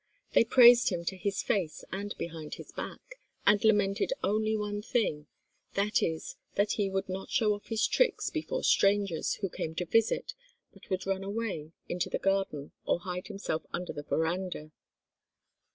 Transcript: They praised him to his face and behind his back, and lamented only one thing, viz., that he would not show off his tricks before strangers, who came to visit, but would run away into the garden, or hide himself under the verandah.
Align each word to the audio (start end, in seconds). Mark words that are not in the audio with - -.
They 0.33 0.43
praised 0.43 0.89
him 0.89 1.05
to 1.05 1.15
his 1.15 1.43
face 1.43 1.85
and 1.91 2.17
behind 2.17 2.55
his 2.55 2.71
back, 2.71 3.19
and 3.45 3.63
lamented 3.63 4.13
only 4.23 4.57
one 4.57 4.81
thing, 4.81 5.27
viz., 5.75 6.37
that 6.55 6.71
he 6.71 6.89
would 6.89 7.07
not 7.07 7.29
show 7.29 7.53
off 7.53 7.67
his 7.67 7.85
tricks 7.85 8.31
before 8.31 8.63
strangers, 8.63 9.35
who 9.41 9.47
came 9.49 9.75
to 9.75 9.85
visit, 9.85 10.33
but 10.73 10.89
would 10.89 11.05
run 11.05 11.23
away 11.23 11.73
into 11.87 12.09
the 12.09 12.17
garden, 12.17 12.71
or 12.83 13.01
hide 13.01 13.27
himself 13.27 13.61
under 13.73 13.93
the 13.93 14.01
verandah. 14.01 14.71